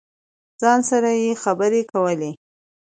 [0.61, 2.31] ځان سره یې خبرې کولې.